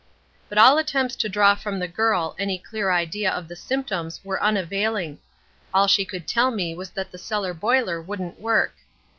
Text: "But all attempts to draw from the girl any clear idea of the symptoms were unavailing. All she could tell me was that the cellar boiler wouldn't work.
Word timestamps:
"But 0.49 0.57
all 0.57 0.79
attempts 0.79 1.15
to 1.17 1.29
draw 1.29 1.53
from 1.53 1.77
the 1.77 1.87
girl 1.87 2.35
any 2.39 2.57
clear 2.57 2.89
idea 2.91 3.29
of 3.31 3.47
the 3.47 3.55
symptoms 3.55 4.19
were 4.23 4.41
unavailing. 4.41 5.19
All 5.75 5.85
she 5.85 6.05
could 6.05 6.27
tell 6.27 6.49
me 6.49 6.73
was 6.73 6.89
that 6.89 7.11
the 7.11 7.19
cellar 7.19 7.53
boiler 7.53 8.01
wouldn't 8.01 8.39
work. 8.39 8.77